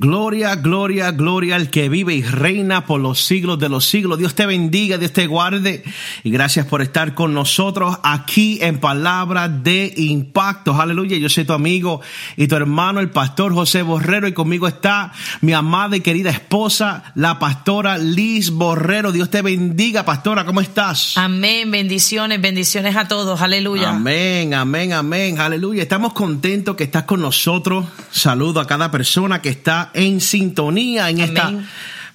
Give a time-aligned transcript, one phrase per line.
[0.00, 4.16] Gloria, gloria, gloria al que vive y reina por los siglos de los siglos.
[4.16, 5.82] Dios te bendiga, Dios te guarde.
[6.22, 10.80] Y gracias por estar con nosotros aquí en Palabra de Impacto.
[10.80, 11.16] Aleluya.
[11.16, 12.00] Yo soy tu amigo
[12.36, 14.28] y tu hermano, el pastor José Borrero.
[14.28, 19.10] Y conmigo está mi amada y querida esposa, la pastora Liz Borrero.
[19.10, 20.44] Dios te bendiga, pastora.
[20.44, 21.18] ¿Cómo estás?
[21.18, 23.90] Amén, bendiciones, bendiciones a todos, aleluya.
[23.90, 25.82] Amén, amén, amén, aleluya.
[25.82, 27.84] Estamos contentos que estás con nosotros.
[28.12, 31.42] Saludo a cada persona que está en sintonía en este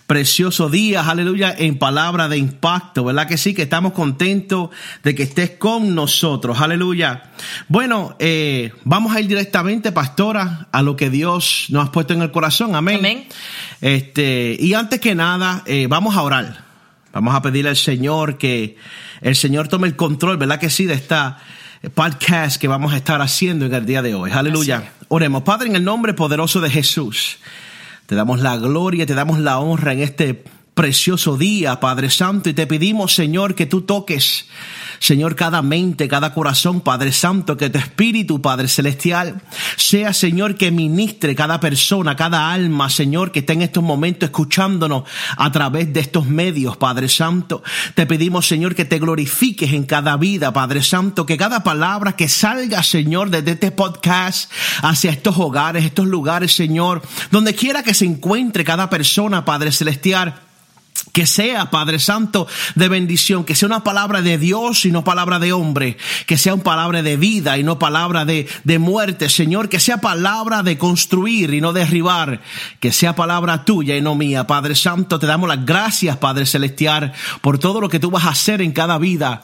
[0.07, 3.53] precioso día, aleluya, en palabra de impacto, ¿verdad que sí?
[3.53, 4.69] Que estamos contentos
[5.01, 7.31] de que estés con nosotros, aleluya.
[7.67, 12.21] Bueno, eh, vamos a ir directamente, pastora, a lo que Dios nos ha puesto en
[12.21, 12.97] el corazón, amén.
[12.97, 13.25] Amén.
[13.81, 16.63] Este, y antes que nada, eh, vamos a orar.
[17.13, 18.75] Vamos a pedirle al Señor que
[19.21, 20.85] el Señor tome el control, ¿verdad que sí?
[20.85, 21.37] De esta
[21.93, 24.31] podcast que vamos a estar haciendo en el día de hoy.
[24.31, 24.93] Aleluya.
[25.09, 25.43] Oremos.
[25.43, 27.37] Padre, en el nombre poderoso de Jesús,
[28.05, 32.53] te damos la gloria, te damos la honra en este precioso día, Padre Santo, y
[32.53, 34.47] te pedimos, Señor, que tú toques,
[35.03, 39.41] Señor, cada mente, cada corazón, Padre Santo, que tu Espíritu, Padre Celestial,
[39.75, 45.03] sea, Señor, que ministre cada persona, cada alma, Señor, que está en estos momentos escuchándonos
[45.35, 47.63] a través de estos medios, Padre Santo.
[47.95, 52.29] Te pedimos, Señor, que te glorifiques en cada vida, Padre Santo, que cada palabra que
[52.29, 54.49] salga, Señor, desde este podcast
[54.83, 60.52] hacia estos hogares, estos lugares, Señor, donde quiera que se encuentre cada persona, Padre Celestial,
[61.13, 65.37] que sea, Padre Santo, de bendición, que sea una palabra de Dios y no palabra
[65.37, 69.69] de hombre, que sea una palabra de vida y no palabra de, de muerte, Señor,
[69.69, 72.41] que sea palabra de construir y no derribar,
[72.79, 74.47] que sea palabra tuya y no mía.
[74.47, 78.29] Padre Santo, te damos las gracias, Padre Celestial, por todo lo que tú vas a
[78.29, 79.43] hacer en cada vida,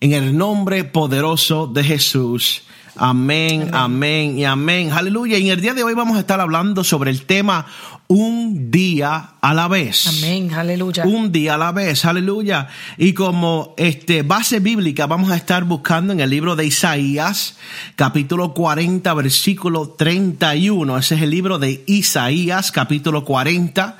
[0.00, 2.62] en el nombre poderoso de Jesús.
[2.98, 4.92] Amén, amén, y amén.
[4.92, 5.38] Aleluya.
[5.38, 7.66] Y en el día de hoy vamos a estar hablando sobre el tema
[8.08, 10.06] un día a la vez.
[10.08, 11.04] Amén, aleluya.
[11.04, 12.68] Un día a la vez, aleluya.
[12.96, 17.56] Y como este base bíblica vamos a estar buscando en el libro de Isaías,
[17.96, 20.98] capítulo 40, versículo 31.
[20.98, 23.96] Ese es el libro de Isaías, capítulo 40,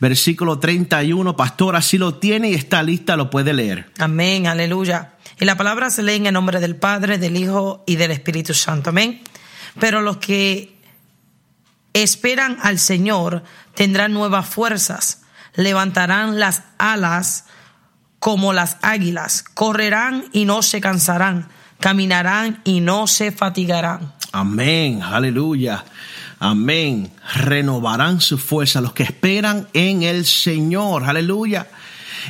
[0.00, 1.36] versículo 31.
[1.36, 3.90] Pastora, si lo tiene y está lista, lo puede leer.
[3.98, 5.12] Amén, aleluya.
[5.40, 8.52] Y la palabra se lee en el nombre del Padre, del Hijo y del Espíritu
[8.52, 8.90] Santo.
[8.90, 9.22] Amén.
[9.78, 10.76] Pero los que
[11.94, 13.42] esperan al Señor
[13.74, 15.22] tendrán nuevas fuerzas,
[15.54, 17.46] levantarán las alas
[18.18, 21.48] como las águilas, correrán y no se cansarán,
[21.78, 24.12] caminarán y no se fatigarán.
[24.32, 25.84] Amén, aleluya.
[26.38, 27.12] Amén.
[27.34, 31.04] Renovarán su fuerza los que esperan en el Señor.
[31.04, 31.66] Aleluya.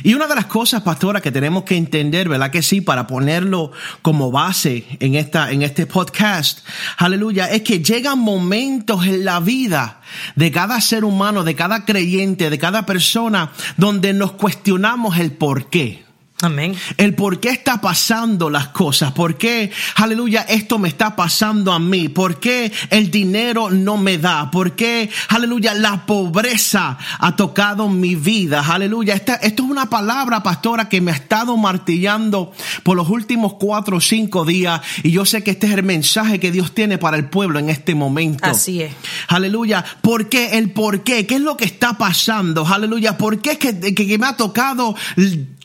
[0.03, 2.81] Y una de las cosas, pastora, que tenemos que entender, ¿verdad que sí?
[2.81, 3.71] Para ponerlo
[4.01, 6.59] como base en esta, en este podcast,
[6.97, 10.01] aleluya, es que llegan momentos en la vida
[10.35, 15.69] de cada ser humano, de cada creyente, de cada persona, donde nos cuestionamos el por
[15.69, 16.10] qué.
[16.41, 16.75] Amén.
[16.97, 21.79] El por qué está pasando las cosas, por qué, aleluya, esto me está pasando a
[21.79, 27.89] mí, por qué el dinero no me da, por qué, aleluya, la pobreza ha tocado
[27.89, 29.13] mi vida, aleluya.
[29.13, 32.51] Esta, esto es una palabra, pastora, que me ha estado martillando
[32.83, 36.39] por los últimos cuatro o cinco días y yo sé que este es el mensaje
[36.39, 38.45] que Dios tiene para el pueblo en este momento.
[38.45, 38.93] Así es.
[39.27, 39.83] Aleluya.
[40.01, 40.57] ¿Por qué?
[40.57, 41.25] El por qué.
[41.27, 42.65] ¿Qué es lo que está pasando?
[42.65, 43.17] Aleluya.
[43.17, 44.95] ¿Por qué es que, que- que me ha tocado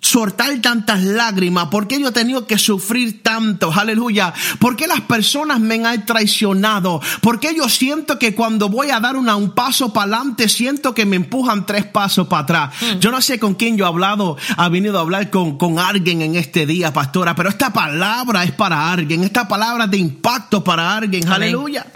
[0.01, 1.67] soltar tantas lágrimas?
[1.67, 3.73] ¿Por qué yo he tenido que sufrir tanto?
[3.73, 4.33] Aleluya.
[4.59, 7.01] ¿Por qué las personas me han traicionado?
[7.21, 10.95] ¿Por qué yo siento que cuando voy a dar una, un paso para adelante, siento
[10.95, 12.75] que me empujan tres pasos para atrás?
[13.01, 16.23] Yo no sé con quién yo he hablado, ha venido a hablar con, con alguien
[16.23, 20.97] en este día, pastora, pero esta palabra es para alguien, esta palabra de impacto para
[20.97, 21.25] alguien.
[21.27, 21.35] Amén.
[21.35, 21.87] Aleluya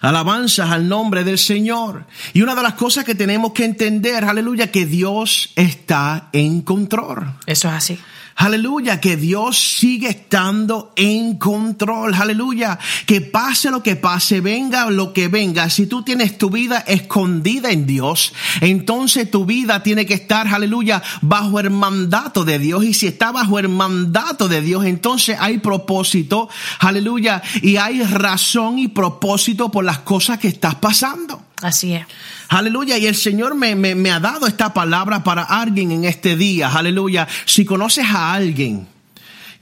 [0.00, 2.06] alabanzas al nombre del Señor.
[2.32, 7.34] Y una de las cosas que tenemos que entender, aleluya, que Dios está en control.
[7.46, 7.98] Eso es así.
[8.38, 12.14] Aleluya, que Dios sigue estando en control.
[12.14, 15.68] Aleluya, que pase lo que pase, venga lo que venga.
[15.70, 21.02] Si tú tienes tu vida escondida en Dios, entonces tu vida tiene que estar, aleluya,
[21.20, 22.84] bajo el mandato de Dios.
[22.84, 26.48] Y si está bajo el mandato de Dios, entonces hay propósito,
[26.78, 31.42] aleluya, y hay razón y propósito por las cosas que estás pasando.
[31.60, 32.06] Así es.
[32.48, 32.98] Aleluya.
[32.98, 36.68] Y el Señor me, me, me, ha dado esta palabra para alguien en este día.
[36.68, 37.28] Aleluya.
[37.44, 38.86] Si conoces a alguien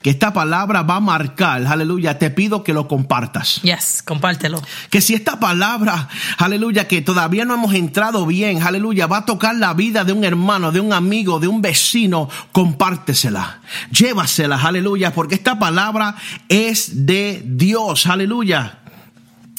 [0.06, 3.60] que esta palabra va a marcar, aleluya, te pido que lo compartas.
[3.62, 4.62] Yes, compártelo.
[4.88, 9.56] Que si esta palabra, aleluya, que todavía no hemos entrado bien, aleluya, va a tocar
[9.56, 13.58] la vida de un hermano, de un amigo, de un vecino, compártesela.
[13.90, 16.14] Llévasela, aleluya, porque esta palabra
[16.48, 18.78] es de Dios, aleluya.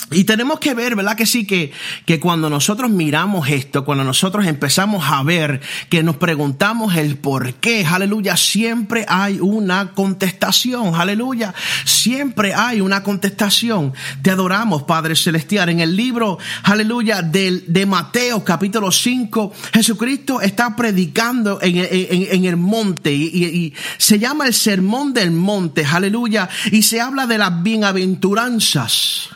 [0.10, 1.18] Y tenemos que ver, ¿verdad?
[1.18, 1.74] Que sí, que,
[2.06, 5.60] que cuando nosotros miramos esto, cuando nosotros empezamos a ver,
[5.90, 13.04] que nos preguntamos el por qué, aleluya, siempre hay una contestación, aleluya, siempre hay una
[13.04, 13.94] contestación.
[14.22, 15.68] Te adoramos, Padre Celestial.
[15.68, 22.56] En el libro, aleluya, de, de Mateo capítulo 5, Jesucristo está predicando en, en, el
[22.56, 27.62] monte y, y, se llama el sermón del monte, aleluya, y se habla de las
[27.62, 29.32] bienaventuranzas.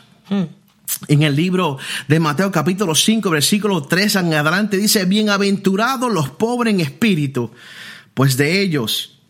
[1.08, 1.78] En el libro
[2.08, 7.50] de Mateo capítulo 5, versículo 3 en adelante dice, bienaventurados los pobres en espíritu,
[8.14, 9.20] pues de ellos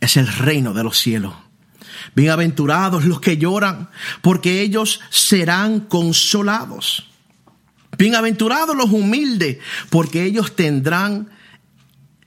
[0.00, 1.34] es el reino de los cielos.
[2.14, 3.90] Bienaventurados los que lloran,
[4.20, 7.08] porque ellos serán consolados.
[7.98, 9.58] Bienaventurados los humildes,
[9.90, 11.28] porque ellos tendrán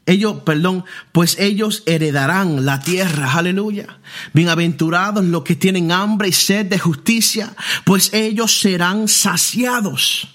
[0.05, 3.99] ellos, perdón, pues ellos heredarán la tierra, aleluya.
[4.33, 7.55] Bienaventurados los que tienen hambre y sed de justicia,
[7.85, 10.27] pues ellos serán saciados.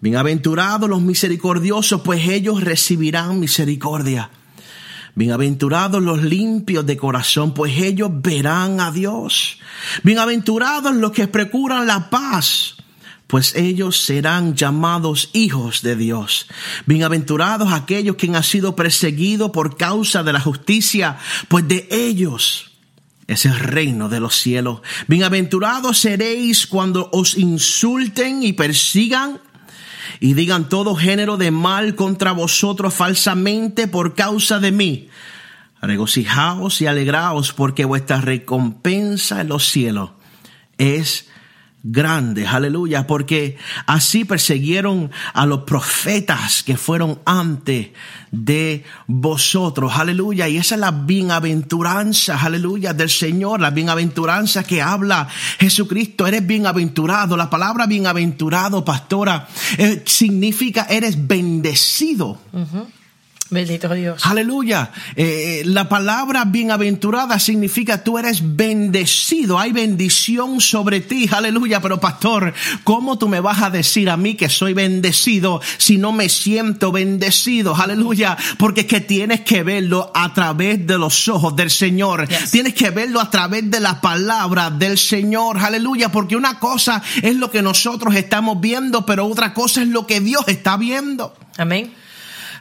[0.00, 4.30] Bienaventurados los misericordiosos, pues ellos recibirán misericordia.
[5.14, 9.58] Bienaventurados los limpios de corazón, pues ellos verán a Dios.
[10.02, 12.76] Bienaventurados los que procuran la paz,
[13.28, 16.48] pues ellos serán llamados hijos de Dios.
[16.86, 22.72] Bienaventurados aquellos que han sido perseguidos por causa de la justicia, pues de ellos
[23.26, 24.80] es el reino de los cielos.
[25.06, 29.40] Bienaventurados seréis cuando os insulten y persigan
[30.20, 35.08] y digan todo género de mal contra vosotros falsamente por causa de mí.
[35.82, 40.12] Regocijaos y alegraos porque vuestra recompensa en los cielos
[40.78, 41.28] es
[41.82, 47.88] grande, aleluya, porque así persiguieron a los profetas que fueron antes
[48.32, 55.28] de vosotros, aleluya, y esa es la bienaventuranza, aleluya, del Señor, la bienaventuranza que habla
[55.58, 59.48] Jesucristo, eres bienaventurado, la palabra bienaventurado, pastora,
[59.78, 62.38] eh, significa eres bendecido.
[63.50, 64.26] Bendito Dios.
[64.26, 64.90] Aleluya.
[65.16, 69.58] Eh, la palabra bienaventurada significa tú eres bendecido.
[69.58, 71.28] Hay bendición sobre ti.
[71.32, 71.80] Aleluya.
[71.80, 72.52] Pero pastor,
[72.84, 76.92] ¿cómo tú me vas a decir a mí que soy bendecido si no me siento
[76.92, 77.74] bendecido?
[77.74, 78.36] Aleluya.
[78.58, 82.28] Porque es que tienes que verlo a través de los ojos del Señor.
[82.28, 82.50] Yes.
[82.50, 85.56] Tienes que verlo a través de la palabra del Señor.
[85.58, 86.12] Aleluya.
[86.12, 90.20] Porque una cosa es lo que nosotros estamos viendo, pero otra cosa es lo que
[90.20, 91.34] Dios está viendo.
[91.56, 91.92] Amén.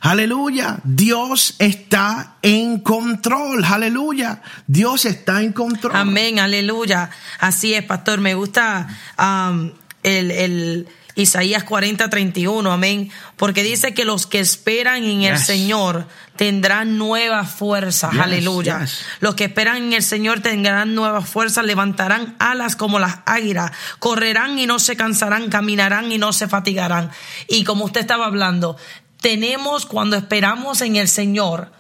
[0.02, 0.80] Aleluya.
[0.84, 3.63] Dios está en control.
[3.66, 4.42] Aleluya.
[4.68, 5.96] Dios está en control.
[5.96, 6.39] Amén.
[6.39, 7.10] Aleluya.
[7.39, 8.20] Así es, pastor.
[8.20, 8.88] Me gusta
[9.18, 9.72] um,
[10.04, 12.72] el, el, Isaías 40, 31.
[12.72, 13.12] Amén.
[13.36, 15.38] Porque dice que los que esperan en el.
[15.39, 18.12] Señor tendrán nuevas fuerzas.
[18.12, 18.80] Yes, Aleluya.
[18.82, 19.04] yes.
[19.20, 24.60] Los que esperan en el Señor tendrán nuevas fuerzas, levantarán alas como las águilas, correrán
[24.60, 27.10] y no se cansarán, caminarán y no se fatigarán.
[27.48, 28.77] Y como usted estaba hablando,
[29.21, 31.71] tenemos cuando esperamos en el Señor,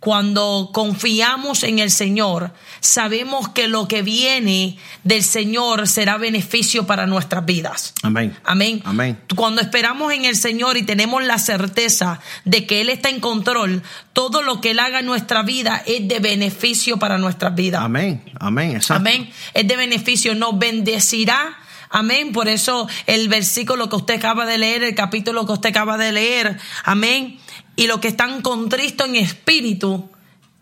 [0.00, 7.06] cuando confiamos en el Señor, sabemos que lo que viene del Señor será beneficio para
[7.06, 7.94] nuestras vidas.
[8.02, 8.36] Amén.
[8.44, 8.82] Amén.
[8.84, 9.18] Amén.
[9.34, 13.82] Cuando esperamos en el Señor y tenemos la certeza de que Él está en control,
[14.12, 17.82] todo lo que Él haga en nuestra vida es de beneficio para nuestras vidas.
[17.82, 18.22] Amén.
[18.38, 18.76] Amén.
[18.76, 19.00] Exacto.
[19.00, 19.30] Amén.
[19.54, 21.58] Es de beneficio, nos bendecirá.
[21.90, 22.32] Amén.
[22.32, 26.12] Por eso el versículo que usted acaba de leer, el capítulo que usted acaba de
[26.12, 26.58] leer.
[26.84, 27.38] Amén.
[27.76, 30.10] Y los que están contristos en espíritu,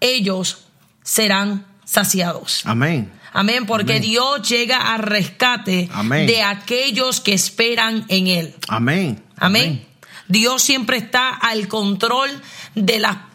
[0.01, 0.65] ellos
[1.03, 2.63] serán saciados.
[2.65, 3.13] Amén.
[3.33, 3.67] Amén.
[3.67, 4.03] Porque Amén.
[4.03, 6.27] Dios llega a rescate Amén.
[6.27, 8.55] de aquellos que esperan en Él.
[8.69, 9.23] Amén.
[9.37, 9.85] Amén.
[10.29, 12.31] Dios siempre está al control
[12.75, 13.27] de la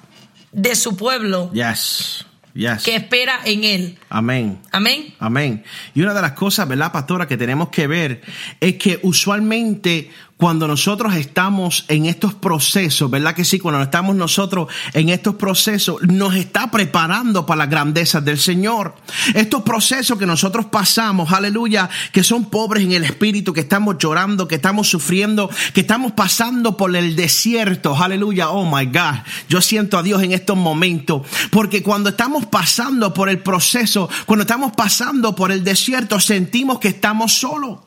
[0.52, 2.26] de su pueblo Yes.
[2.54, 2.84] Yes.
[2.84, 3.98] que espera en Él.
[4.10, 4.60] Amén.
[4.72, 5.14] Amén.
[5.20, 5.64] Amén.
[5.94, 8.22] Y una de las cosas, ¿verdad, pastora, que tenemos que ver
[8.60, 13.60] es que usualmente cuando nosotros estamos en estos procesos, ¿verdad que sí?
[13.60, 18.96] Cuando estamos nosotros en estos procesos, nos está preparando para las grandezas del Señor.
[19.36, 24.48] Estos procesos que nosotros pasamos, aleluya, que son pobres en el espíritu, que estamos llorando,
[24.48, 29.20] que estamos sufriendo, que estamos pasando por el desierto, aleluya, oh my God,
[29.50, 34.44] yo siento a Dios en estos momentos, porque cuando estamos pasando por el proceso, cuando
[34.44, 37.80] estamos pasando por el desierto, sentimos que estamos solos.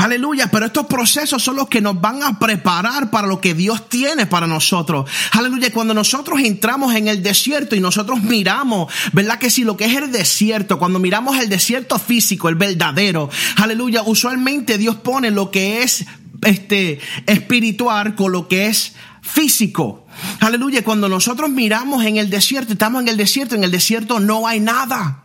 [0.00, 3.86] Aleluya, pero estos procesos son los que nos van a preparar para lo que Dios
[3.90, 5.10] tiene para nosotros.
[5.32, 9.84] Aleluya, cuando nosotros entramos en el desierto y nosotros miramos, ¿verdad que si lo que
[9.84, 15.50] es el desierto, cuando miramos el desierto físico, el verdadero, aleluya, usualmente Dios pone lo
[15.50, 16.06] que es
[16.46, 20.06] este espiritual con lo que es físico.
[20.40, 24.48] Aleluya, cuando nosotros miramos en el desierto, estamos en el desierto, en el desierto no
[24.48, 25.24] hay nada.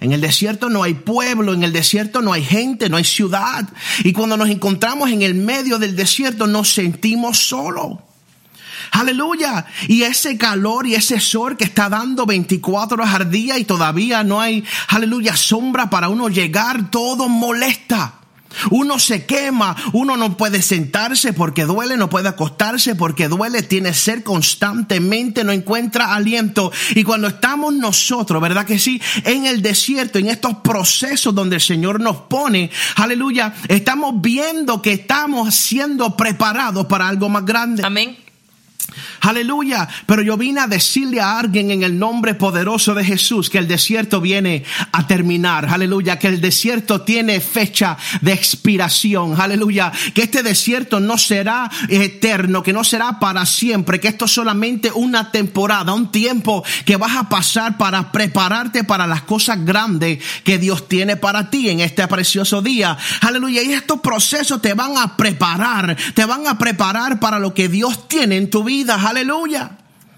[0.00, 3.68] En el desierto no hay pueblo, en el desierto no hay gente, no hay ciudad.
[4.02, 7.98] Y cuando nos encontramos en el medio del desierto nos sentimos solos.
[8.90, 9.66] Aleluya.
[9.88, 14.22] Y ese calor y ese sol que está dando 24 horas al día y todavía
[14.24, 18.20] no hay, aleluya, sombra para uno llegar, todo molesta.
[18.70, 23.94] Uno se quema, uno no puede sentarse porque duele, no puede acostarse porque duele, tiene
[23.94, 26.72] ser constantemente, no encuentra aliento.
[26.94, 29.00] Y cuando estamos nosotros, ¿verdad que sí?
[29.24, 34.92] En el desierto, en estos procesos donde el Señor nos pone, aleluya, estamos viendo que
[34.92, 37.84] estamos siendo preparados para algo más grande.
[37.84, 38.23] Amén.
[39.24, 39.88] Aleluya.
[40.04, 43.66] Pero yo vine a decirle a alguien en el nombre poderoso de Jesús que el
[43.66, 45.66] desierto viene a terminar.
[45.66, 46.18] Aleluya.
[46.18, 49.40] Que el desierto tiene fecha de expiración.
[49.40, 49.90] Aleluya.
[50.12, 54.92] Que este desierto no será eterno, que no será para siempre, que esto es solamente
[54.92, 60.58] una temporada, un tiempo que vas a pasar para prepararte para las cosas grandes que
[60.58, 62.98] Dios tiene para ti en este precioso día.
[63.22, 63.62] Aleluya.
[63.62, 68.06] Y estos procesos te van a preparar, te van a preparar para lo que Dios
[68.06, 68.98] tiene en tu vida.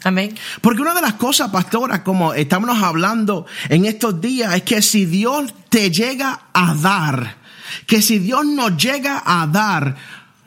[0.04, 0.36] Amén.
[0.60, 5.04] Porque una de las cosas, pastora, como estamos hablando en estos días, es que si
[5.04, 7.36] Dios te llega a dar,
[7.86, 9.96] que si Dios nos llega a dar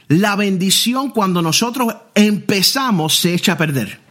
[0.08, 4.09] la bendición cuando nosotros empezamos, se echa a perder.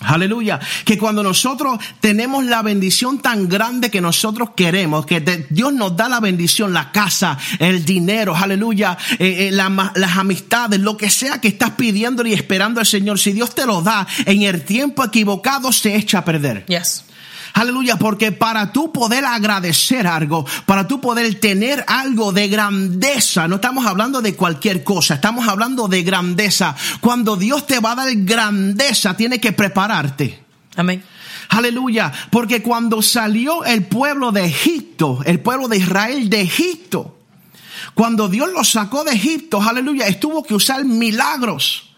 [0.00, 0.58] Aleluya.
[0.84, 5.20] Que cuando nosotros tenemos la bendición tan grande que nosotros queremos, que
[5.50, 10.96] Dios nos da la bendición, la casa, el dinero, aleluya, eh, eh, las amistades, lo
[10.96, 14.42] que sea que estás pidiendo y esperando al Señor, si Dios te lo da en
[14.42, 16.66] el tiempo equivocado, se echa a perder.
[16.66, 17.04] Yes.
[17.54, 23.56] Aleluya, porque para tú poder agradecer algo, para tú poder tener algo de grandeza, no
[23.56, 26.74] estamos hablando de cualquier cosa, estamos hablando de grandeza.
[27.00, 30.42] Cuando Dios te va a dar grandeza, tiene que prepararte.
[30.74, 31.04] Amén.
[31.48, 37.18] Aleluya, porque cuando salió el pueblo de Egipto, el pueblo de Israel de Egipto,
[37.94, 41.93] cuando Dios los sacó de Egipto, aleluya, estuvo que usar milagros.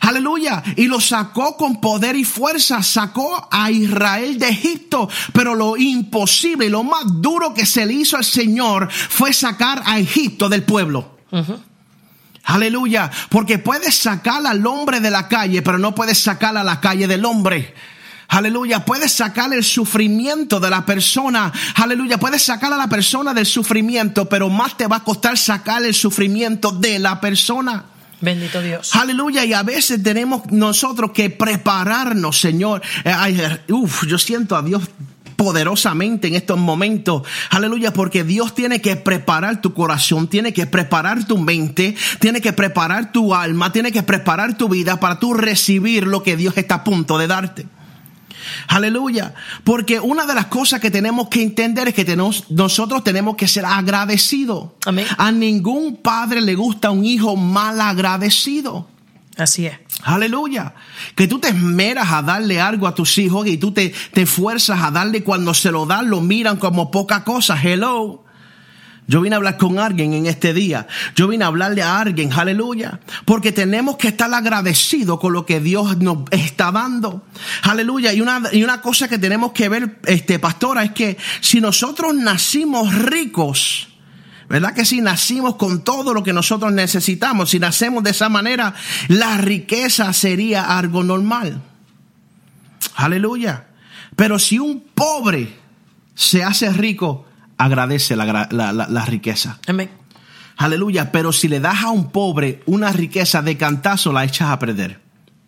[0.00, 0.62] Aleluya.
[0.76, 2.82] Y lo sacó con poder y fuerza.
[2.82, 5.08] Sacó a Israel de Egipto.
[5.32, 9.82] Pero lo imposible y lo más duro que se le hizo al Señor fue sacar
[9.84, 11.18] a Egipto del pueblo.
[12.44, 13.10] Aleluya.
[13.28, 17.06] Porque puedes sacar al hombre de la calle, pero no puedes sacar a la calle
[17.06, 17.74] del hombre.
[18.30, 21.52] Aleluya, puedes sacar el sufrimiento de la persona.
[21.74, 25.82] Aleluya, puedes sacar a la persona del sufrimiento, pero más te va a costar sacar
[25.84, 27.86] el sufrimiento de la persona.
[28.20, 28.94] Bendito Dios.
[28.94, 29.44] Aleluya.
[29.44, 32.82] Y a veces tenemos nosotros que prepararnos, Señor.
[33.04, 34.82] Eh, ay, uf, yo siento a Dios
[35.36, 37.22] poderosamente en estos momentos.
[37.48, 42.52] Aleluya, porque Dios tiene que preparar tu corazón, tiene que preparar tu mente, tiene que
[42.52, 46.74] preparar tu alma, tiene que preparar tu vida para tú recibir lo que Dios está
[46.74, 47.66] a punto de darte.
[48.68, 49.34] Aleluya.
[49.64, 53.48] Porque una de las cosas que tenemos que entender es que tenemos, nosotros tenemos que
[53.48, 54.70] ser agradecidos.
[54.86, 55.06] Amén.
[55.18, 58.88] A ningún padre le gusta un hijo mal agradecido.
[59.36, 59.78] Así es.
[60.02, 60.74] Aleluya.
[61.14, 64.82] Que tú te esmeras a darle algo a tus hijos y tú te, te fuerzas
[64.82, 67.60] a darle cuando se lo dan, lo miran como poca cosa.
[67.60, 68.24] Hello.
[69.10, 70.86] Yo vine a hablar con alguien en este día.
[71.16, 73.00] Yo vine a hablarle a alguien, aleluya.
[73.24, 77.24] Porque tenemos que estar agradecidos con lo que Dios nos está dando.
[77.62, 78.12] Aleluya.
[78.12, 82.14] Y una, y una cosa que tenemos que ver, este, pastora, es que si nosotros
[82.14, 83.88] nacimos ricos,
[84.48, 88.74] ¿Verdad que si nacimos con todo lo que nosotros necesitamos, si nacemos de esa manera,
[89.06, 91.62] la riqueza sería algo normal?
[92.96, 93.66] Aleluya.
[94.16, 95.56] Pero si un pobre
[96.16, 97.26] se hace rico,
[97.60, 99.58] agradece la, la, la, riqueza.
[99.66, 99.90] Amén.
[100.56, 101.12] Aleluya.
[101.12, 105.00] Pero si le das a un pobre una riqueza de cantazo, la echas a perder.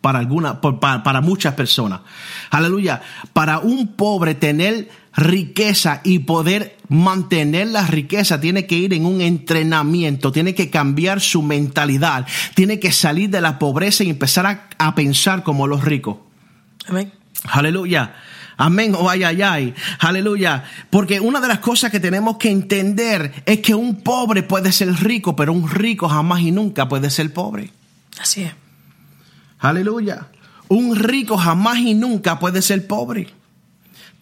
[0.02, 2.00] Para alguna, para, para muchas personas.
[2.50, 3.00] Aleluya.
[3.32, 9.20] Para un pobre tener riqueza y poder mantener la riqueza, tiene que ir en un
[9.20, 14.68] entrenamiento, tiene que cambiar su mentalidad, tiene que salir de la pobreza y empezar a,
[14.78, 16.16] a pensar como los ricos.
[16.88, 17.12] Amén.
[17.44, 18.14] Aleluya.
[18.56, 19.74] Amén o ay, ay, ay.
[19.98, 20.64] Aleluya.
[20.90, 24.92] Porque una de las cosas que tenemos que entender es que un pobre puede ser
[25.02, 27.70] rico, pero un rico jamás y nunca puede ser pobre.
[28.20, 28.52] Así es.
[29.58, 30.28] Aleluya.
[30.68, 33.28] Un rico jamás y nunca puede ser pobre.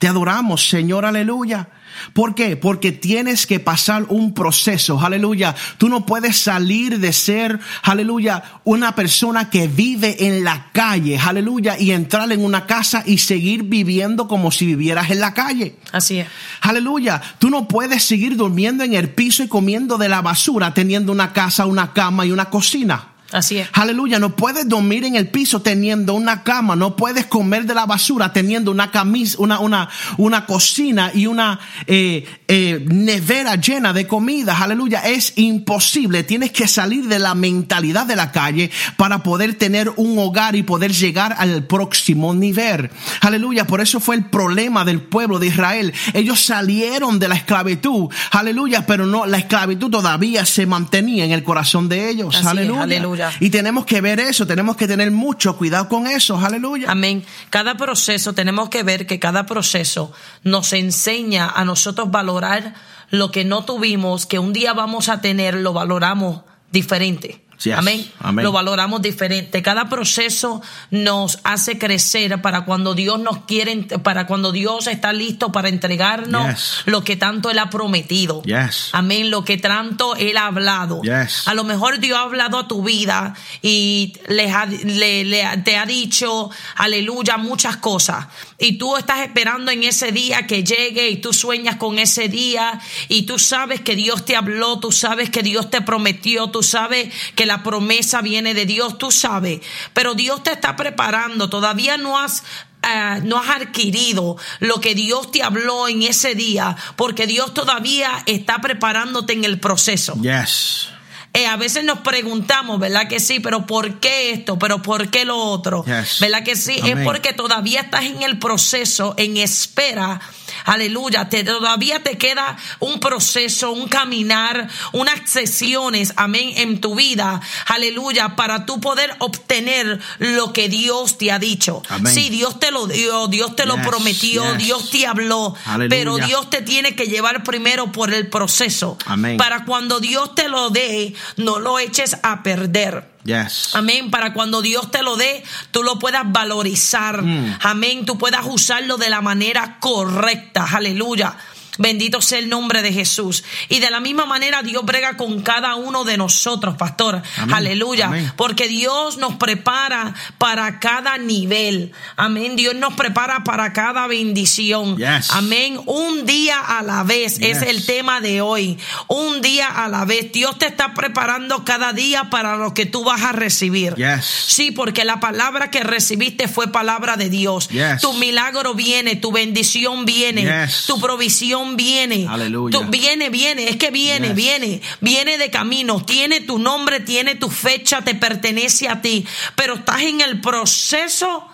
[0.00, 1.68] Te adoramos, Señor, aleluya.
[2.14, 2.56] ¿Por qué?
[2.56, 5.54] Porque tienes que pasar un proceso, aleluya.
[5.76, 11.78] Tú no puedes salir de ser, aleluya, una persona que vive en la calle, aleluya,
[11.78, 15.76] y entrar en una casa y seguir viviendo como si vivieras en la calle.
[15.92, 16.28] Así es.
[16.62, 17.20] Aleluya.
[17.38, 21.34] Tú no puedes seguir durmiendo en el piso y comiendo de la basura teniendo una
[21.34, 23.09] casa, una cama y una cocina.
[23.32, 23.68] Así es.
[23.72, 27.86] Aleluya, no puedes dormir en el piso teniendo una cama, no puedes comer de la
[27.86, 34.06] basura teniendo una camisa, una, una, una cocina y una eh, eh, nevera llena de
[34.06, 34.58] comida.
[34.58, 36.24] Aleluya, es imposible.
[36.24, 40.62] Tienes que salir de la mentalidad de la calle para poder tener un hogar y
[40.62, 42.90] poder llegar al próximo nivel.
[43.20, 45.92] Aleluya, por eso fue el problema del pueblo de Israel.
[46.14, 48.08] Ellos salieron de la esclavitud.
[48.32, 52.34] Aleluya, pero no, la esclavitud todavía se mantenía en el corazón de ellos.
[52.34, 53.19] Así es, aleluya.
[53.22, 53.46] Aleluya.
[53.46, 56.90] Y tenemos que ver eso, tenemos que tener mucho cuidado con eso, aleluya.
[56.90, 57.24] Amén.
[57.50, 60.12] Cada proceso, tenemos que ver que cada proceso
[60.42, 62.74] nos enseña a nosotros valorar
[63.10, 67.44] lo que no tuvimos, que un día vamos a tener, lo valoramos diferente.
[67.62, 67.76] Yes.
[67.78, 68.10] Amén.
[68.18, 68.44] Amén.
[68.44, 69.62] Lo valoramos diferente.
[69.62, 75.52] Cada proceso nos hace crecer para cuando Dios nos quiere, para cuando Dios está listo
[75.52, 76.82] para entregarnos Yes.
[76.86, 78.42] lo que tanto Él ha prometido.
[78.42, 78.88] Yes.
[78.92, 79.30] Amén.
[79.30, 81.02] Lo que tanto Él ha hablado.
[81.02, 81.46] Yes.
[81.48, 85.76] A lo mejor Dios ha hablado a tu vida y les ha- le- le- te
[85.76, 88.26] ha dicho, aleluya, muchas cosas.
[88.58, 92.80] Y tú estás esperando en ese día que llegue y tú sueñas con ese día
[93.08, 97.12] y tú sabes que Dios te habló, tú sabes que Dios te prometió, tú sabes
[97.34, 99.60] que la promesa viene de Dios, tú sabes.
[99.92, 102.44] Pero Dios te está preparando, todavía no has
[102.82, 108.22] ah, no has adquirido lo que Dios te habló en ese día, porque Dios todavía
[108.26, 110.14] está preparándote en el proceso.
[110.22, 110.90] Yes.
[111.32, 113.40] Eh, a veces nos preguntamos, ¿verdad que sí?
[113.40, 114.56] Pero ¿por qué esto?
[114.56, 115.84] ¿Pero por qué lo otro?
[115.84, 116.18] Yes.
[116.20, 116.78] ¿Verdad que sí?
[116.80, 116.98] Amén.
[116.98, 120.20] Es porque todavía estás en el proceso, en espera.
[120.64, 127.40] Aleluya, te, todavía te queda un proceso, un caminar, unas sesiones, amén, en tu vida,
[127.66, 131.82] aleluya, para tú poder obtener lo que Dios te ha dicho.
[131.88, 132.12] Amén.
[132.12, 134.66] Sí, Dios te lo dio, Dios te lo prometió, yes.
[134.66, 135.88] Dios te habló, Aleluya.
[135.88, 138.98] pero Dios te tiene que llevar primero por el proceso.
[139.06, 139.36] Amén.
[139.36, 143.10] Para cuando Dios te lo dé, no lo eches a perder.
[143.24, 143.74] Yes.
[143.74, 144.10] Amén.
[144.10, 147.22] Para cuando Dios te lo dé, tú lo puedas valorizar.
[147.22, 147.58] Mm.
[147.60, 148.06] Amén.
[148.06, 150.66] Tú puedas usarlo de la manera correcta.
[150.72, 151.36] Aleluya.
[151.80, 153.42] Bendito sea el nombre de Jesús.
[153.70, 157.22] Y de la misma manera Dios brega con cada uno de nosotros, pastor.
[157.38, 157.54] Amén.
[157.54, 158.06] Aleluya.
[158.08, 158.30] Amén.
[158.36, 161.92] Porque Dios nos prepara para cada nivel.
[162.16, 162.54] Amén.
[162.54, 164.98] Dios nos prepara para cada bendición.
[164.98, 165.30] Yes.
[165.30, 165.80] Amén.
[165.86, 168.78] Un día a la vez es el tema de hoy.
[169.08, 170.32] Un día a la vez.
[170.32, 173.94] Dios te está preparando cada día para lo que tú vas a recibir.
[173.94, 174.26] Yes.
[174.26, 177.70] Sí, porque la palabra que recibiste fue palabra de Dios.
[178.02, 182.26] Tu milagro viene, tu bendición viene, tu provisión viene.
[182.28, 182.78] Aleluya.
[182.78, 184.36] Tu- viene, viene, es que viene, Yes.
[184.36, 186.04] viene, viene de camino.
[186.04, 189.26] Tiene tu nombre, tiene tu fecha, te pertenece a ti.
[189.54, 191.46] Pero estás en el proceso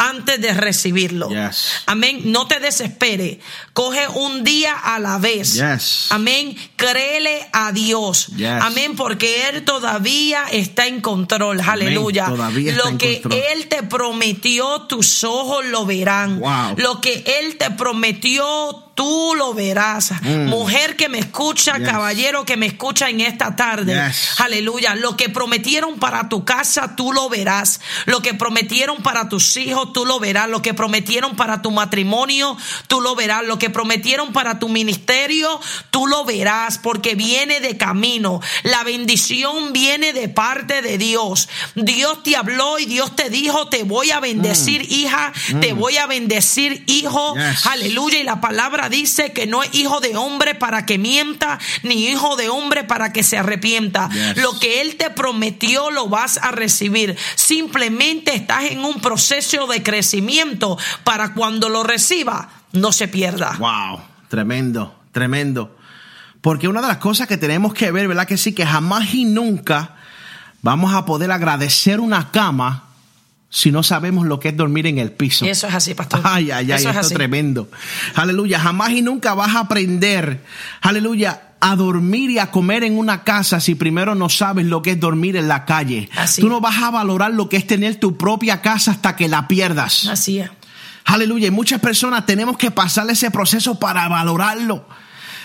[0.00, 1.28] antes de recibirlo.
[1.28, 1.82] Yes.
[1.86, 2.20] Amén.
[2.26, 3.40] No te desespere.
[3.72, 5.54] Coge un día a la vez.
[5.54, 6.06] Yes.
[6.10, 6.56] Amén.
[6.76, 8.28] Créele a Dios.
[8.36, 8.62] Yes.
[8.62, 8.94] Amén.
[8.94, 11.60] Porque Él todavía está en control.
[11.60, 12.26] Aleluya.
[12.26, 13.22] Todavía Lo que.
[13.52, 16.38] Él te prometió, tus ojos lo verán.
[16.38, 16.76] Wow.
[16.76, 20.10] Lo que Él te prometió, tú lo verás.
[20.24, 21.82] Mujer que me escucha, Mm.
[21.82, 21.88] Yes.
[21.88, 23.94] caballero que me escucha en esta tarde.
[23.94, 24.40] Yes.
[24.40, 24.96] Aleluya.
[24.96, 27.80] Lo que prometieron para tu casa, tú lo verás.
[28.06, 30.48] Lo que prometieron para tus hijos, tú lo verás.
[30.48, 32.56] Lo que prometieron para tu matrimonio,
[32.88, 33.44] tú lo verás.
[33.44, 35.60] Lo que prometieron para tu ministerio,
[35.92, 36.78] tú lo verás.
[36.78, 38.40] Porque viene de camino.
[38.64, 41.48] La bendición viene de parte de Dios.
[41.76, 45.32] Dios te habló y Dios te dijo, te voy a bendecir, hija.
[45.60, 47.36] Te voy a bendecir, hijo.
[47.36, 47.38] Mm.
[47.38, 47.66] Yes.
[47.66, 48.18] Aleluya.
[48.18, 52.36] Y la palabra dice que no es hijo de hombre para que mienta, ni hijo
[52.36, 54.08] de hombre para que se arrepienta.
[54.10, 54.36] Yes.
[54.38, 57.16] Lo que Él te prometió lo vas a recibir.
[57.34, 63.56] Simplemente estás en un proceso de crecimiento para cuando lo reciba, no se pierda.
[63.58, 65.76] Wow, tremendo, tremendo.
[66.40, 68.26] Porque una de las cosas que tenemos que ver, ¿verdad?
[68.26, 69.96] Que sí, que jamás y nunca
[70.62, 72.87] vamos a poder agradecer una cama
[73.50, 75.46] si no sabemos lo que es dormir en el piso.
[75.46, 76.20] Eso es así, pastor.
[76.24, 77.14] Ay, ay, ay, Eso es esto es así.
[77.14, 77.68] tremendo.
[78.14, 80.42] Aleluya, jamás y nunca vas a aprender,
[80.82, 84.92] aleluya, a dormir y a comer en una casa si primero no sabes lo que
[84.92, 86.08] es dormir en la calle.
[86.16, 86.40] Así.
[86.40, 89.48] Tú no vas a valorar lo que es tener tu propia casa hasta que la
[89.48, 90.06] pierdas.
[90.06, 90.50] Así es.
[91.04, 94.86] Aleluya, y muchas personas tenemos que pasar ese proceso para valorarlo.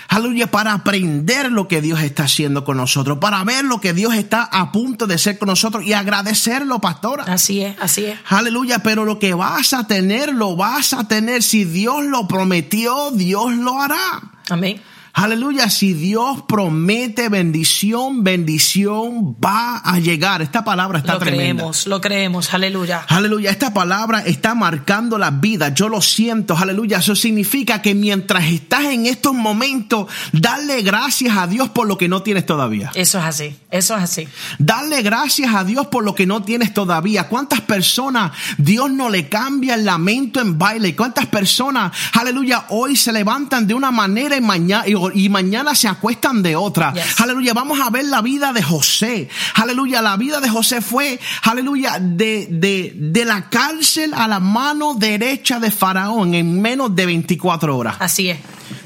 [0.08, 4.14] Aleluya, para aprender lo que Dios está haciendo con nosotros, para ver lo que Dios
[4.14, 7.24] está a punto de hacer con nosotros y agradecerlo, pastora.
[7.24, 8.20] Así es, así es.
[8.28, 11.44] Aleluya, pero lo que vas a tener, lo vas a tener.
[11.44, 14.22] Si Dios lo prometió, Dios lo hará.
[14.50, 14.82] Amén.
[15.16, 20.42] Aleluya, si Dios promete bendición, bendición va a llegar.
[20.42, 21.62] Esta palabra está Lo tremenda.
[21.62, 22.52] creemos, lo creemos.
[22.52, 23.06] Aleluya.
[23.08, 25.70] Aleluya, esta palabra está marcando la vida.
[25.70, 26.98] Yo lo siento, aleluya.
[26.98, 32.08] Eso significa que mientras estás en estos momentos, dale gracias a Dios por lo que
[32.08, 32.90] no tienes todavía.
[32.96, 33.56] Eso es así.
[33.70, 34.28] Eso es así.
[34.58, 37.28] Dale gracias a Dios por lo que no tienes todavía.
[37.28, 40.96] ¿Cuántas personas Dios no le cambia el lamento en baile?
[40.96, 45.88] ¿Cuántas personas, aleluya, hoy se levantan de una manera y mañana, y, y mañana se
[45.88, 46.94] acuestan de otra?
[46.94, 47.20] Yes.
[47.22, 49.30] Aleluya, vamos a ver la vida de José.
[49.56, 54.94] Aleluya, la vida de José fue, aleluya, de, de, de la cárcel a la mano
[54.94, 57.96] derecha de Faraón en menos de 24 horas.
[58.00, 58.38] Así es.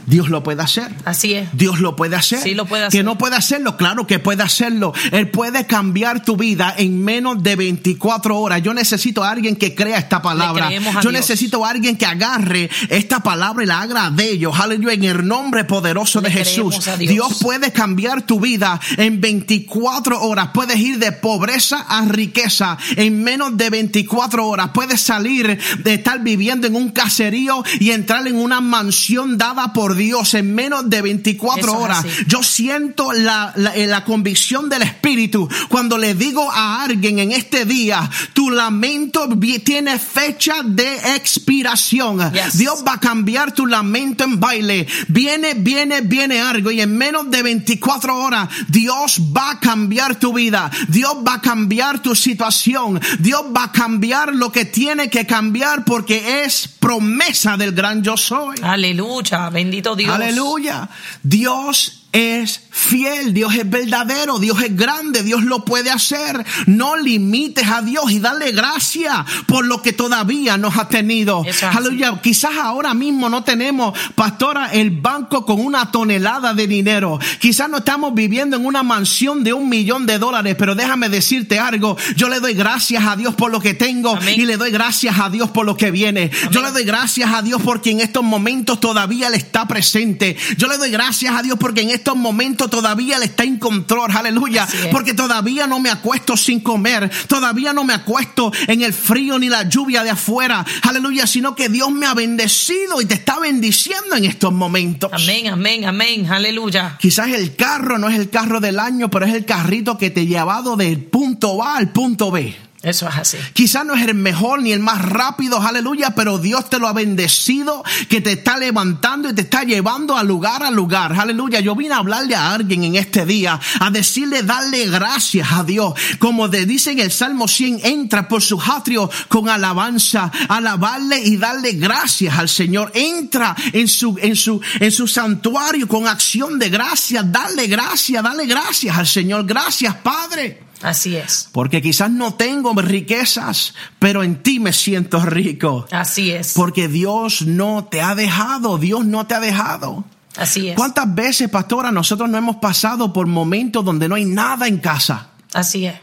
[0.05, 0.89] Dios lo puede hacer.
[1.05, 1.49] Así es.
[1.53, 2.39] Dios lo puede hacer.
[2.39, 3.05] Sí, lo puede Que hacer.
[3.05, 4.93] no puede hacerlo, claro que puede hacerlo.
[5.11, 8.61] Él puede cambiar tu vida en menos de 24 horas.
[8.61, 10.69] Yo necesito a alguien que crea esta palabra.
[10.71, 11.13] Yo Dios.
[11.13, 14.57] necesito a alguien que agarre esta palabra y la haga de ellos.
[14.59, 16.79] Aleluya, en el nombre poderoso Le de Jesús.
[16.97, 16.97] Dios.
[16.99, 20.49] Dios puede cambiar tu vida en 24 horas.
[20.53, 24.69] Puedes ir de pobreza a riqueza en menos de 24 horas.
[24.73, 29.95] Puedes salir de estar viviendo en un caserío y entrar en una mansión dada por
[29.95, 32.06] Dios en menos de 24 Eso es horas.
[32.27, 37.32] Yo siento la, la, eh, la convicción del Espíritu cuando le digo a alguien en
[37.32, 39.27] este día, tu lamento
[39.63, 42.32] tiene fecha de expiración.
[42.32, 42.58] Yes.
[42.58, 44.88] Dios va a cambiar tu lamento en baile.
[45.08, 50.34] Viene, viene, viene algo y en menos de 24 horas Dios va a cambiar tu
[50.34, 50.69] vida.
[50.88, 52.99] Dios va a cambiar tu situación.
[53.19, 58.17] Dios va a cambiar lo que tiene que cambiar porque es promesa del gran yo
[58.17, 58.58] soy.
[58.62, 59.49] Aleluya.
[59.57, 60.13] Bendito Dios.
[60.13, 60.87] Aleluya.
[61.23, 66.45] Dios es fiel, Dios es verdadero, Dios es grande, Dios lo puede hacer.
[66.65, 69.13] No limites a Dios y dale gracias
[69.45, 71.43] por lo que todavía nos ha tenido.
[71.61, 72.19] Aleluya.
[72.21, 77.19] Quizás ahora mismo no tenemos, pastora, el banco con una tonelada de dinero.
[77.39, 81.59] Quizás no estamos viviendo en una mansión de un millón de dólares, pero déjame decirte
[81.59, 81.97] algo.
[82.15, 84.39] Yo le doy gracias a Dios por lo que tengo Amén.
[84.39, 86.31] y le doy gracias a Dios por lo que viene.
[86.51, 90.37] Yo le doy gracias a Dios porque en estos momentos todavía Él está presente.
[90.57, 94.12] Yo le doy gracias a Dios porque en estos momentos todavía Él está en control.
[94.15, 94.67] Aleluya.
[94.91, 97.12] Porque todavía no me acuesto sin comer.
[97.27, 100.65] Todavía no me acuesto en el frío ni la lluvia de afuera.
[100.83, 101.27] Aleluya.
[101.27, 105.12] Sino que Dios me ha bendecido y te está bendiciendo en estos momentos.
[105.13, 106.31] Amén, amén, amén.
[106.31, 106.97] Aleluya.
[106.99, 110.21] Quizás el carro no es el carro del año, pero es el carrito que te
[110.21, 112.66] ha llevado del punto A al punto B.
[112.88, 113.38] Eso es así.
[113.52, 116.93] Quizás no es el mejor ni el más rápido, aleluya, pero Dios te lo ha
[116.93, 121.60] bendecido, que te está levantando y te está llevando a lugar a lugar, aleluya.
[121.60, 125.95] Yo vine a hablarle a alguien en este día, a decirle, darle gracias a Dios.
[126.17, 131.73] Como te dice el Salmo 100, entra por su atrio con alabanza, alabarle y darle
[131.73, 132.93] gracias al Señor.
[132.95, 138.45] Entra en su, en su, en su santuario con acción de gracias, darle gracias, darle
[138.45, 139.45] gracias al Señor.
[139.45, 140.66] Gracias, Padre.
[140.81, 141.49] Así es.
[141.51, 145.87] Porque quizás no tengo riquezas, pero en ti me siento rico.
[145.91, 146.53] Así es.
[146.53, 150.05] Porque Dios no te ha dejado, Dios no te ha dejado.
[150.37, 150.75] Así es.
[150.75, 155.29] ¿Cuántas veces, pastora, nosotros no hemos pasado por momentos donde no hay nada en casa?
[155.53, 155.95] Así es.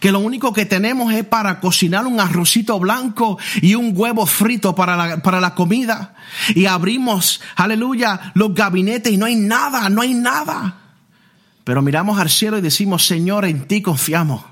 [0.00, 4.74] Que lo único que tenemos es para cocinar un arrocito blanco y un huevo frito
[4.74, 6.14] para la, para la comida.
[6.54, 10.87] Y abrimos, aleluya, los gabinetes y no hay nada, no hay nada.
[11.68, 14.42] Pero miramos al cielo y decimos, Señor, en ti confiamos.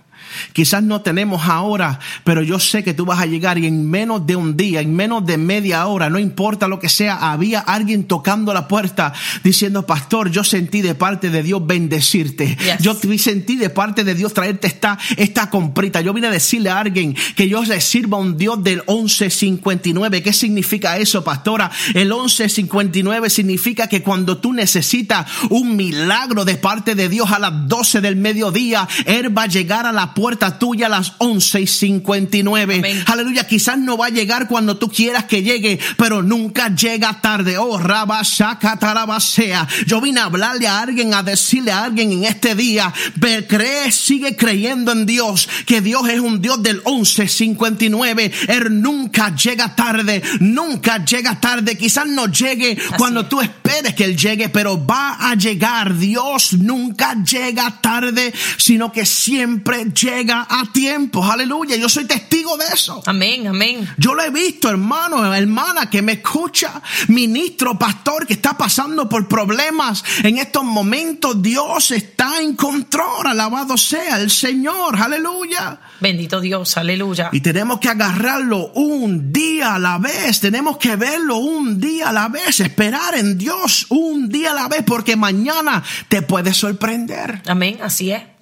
[0.53, 4.27] Quizás no tenemos ahora, pero yo sé que tú vas a llegar y en menos
[4.27, 8.05] de un día, en menos de media hora, no importa lo que sea, había alguien
[8.05, 9.13] tocando la puerta
[9.43, 12.57] diciendo, pastor, yo sentí de parte de Dios bendecirte.
[12.57, 12.79] Yes.
[12.81, 16.01] Yo sentí de parte de Dios traerte esta, esta comprita.
[16.01, 20.23] Yo vine a decirle a alguien que yo le sirva a un Dios del 1159.
[20.23, 21.71] ¿Qué significa eso, pastora?
[21.95, 27.69] El 1159 significa que cuando tú necesitas un milagro de parte de Dios a las
[27.69, 31.67] 12 del mediodía, Él va a llegar a la puerta tuya a las 11 y
[31.67, 32.77] 59.
[32.79, 33.05] Amén.
[33.05, 37.59] Aleluya, quizás no va a llegar cuando tú quieras que llegue, pero nunca llega tarde.
[37.59, 39.69] Oh, rabashacatarabasea.
[39.87, 43.93] Yo vine a hablarle a alguien, a decirle a alguien en este día, ve, cree,
[43.93, 48.33] sigue creyendo en Dios, que Dios es un Dios del 1159.
[48.49, 51.77] Él nunca llega tarde, nunca llega tarde.
[51.77, 53.29] Quizás no llegue cuando es.
[53.29, 55.99] tú esperes que Él llegue, pero va a llegar.
[55.99, 61.25] Dios nunca llega tarde, sino que siempre llega a tiempo.
[61.25, 63.03] Aleluya, yo soy testigo de eso.
[63.07, 63.89] Amén, amén.
[63.97, 69.29] Yo lo he visto, hermano, hermana que me escucha, ministro, pastor, que está pasando por
[69.29, 70.05] problemas.
[70.23, 73.27] En estos momentos Dios está en control.
[73.27, 74.97] Alabado sea el Señor.
[74.97, 75.81] Aleluya.
[76.01, 77.31] Bendito Dios, aleluya.
[77.33, 80.41] Y tenemos que agarrarlo un día a la vez.
[80.41, 82.61] Tenemos que verlo un día a la vez.
[82.61, 84.83] Esperar en Dios un día a la vez.
[84.87, 87.43] Porque mañana te puede sorprender.
[87.47, 88.36] Amén, así es.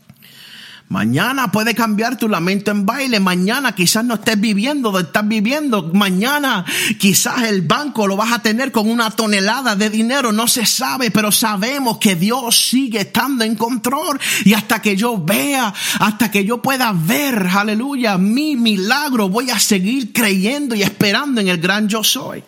[0.89, 3.19] Mañana puede cambiar tu lamento en baile.
[3.19, 5.91] Mañana quizás no estés viviendo donde estás viviendo.
[5.95, 6.65] Mañana
[6.99, 10.31] quizás el banco lo vas a tener con una tonelada de dinero.
[10.31, 14.21] No se sabe, pero sabemos que Dios sigue estando en control.
[14.45, 19.59] Y hasta que yo vea, hasta que yo pueda ver, aleluya, mi milagro, voy a
[19.59, 22.45] seguir creyendo y esperando en el gran yo soy.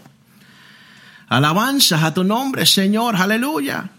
[1.28, 3.90] Alabanzas a tu nombre, Señor, aleluya.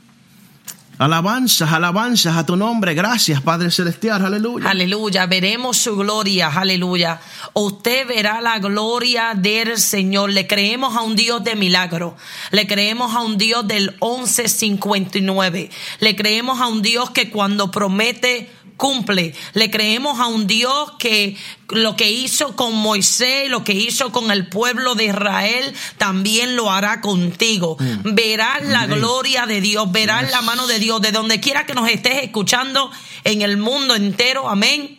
[1.00, 2.96] Alabanzas, alabanzas a tu nombre.
[2.96, 4.68] Gracias, Padre Celestial, aleluya.
[4.68, 7.20] Aleluya, veremos su gloria, aleluya.
[7.54, 10.32] Usted verá la gloria del Señor.
[10.32, 12.18] Le creemos a un Dios de milagro.
[12.50, 15.70] Le creemos a un Dios del 1159.
[16.00, 19.34] Le creemos a un Dios que cuando promete cumple.
[19.54, 21.36] Le creemos a un Dios que
[21.70, 26.72] lo que hizo con Moisés, lo que hizo con el pueblo de Israel, también lo
[26.72, 27.78] hará contigo.
[28.04, 30.32] Verás la gloria de Dios, verás Yes.
[30.32, 32.90] la mano de Dios, de donde quiera que nos estés escuchando
[33.24, 34.48] en el mundo entero.
[34.48, 34.97] Amén.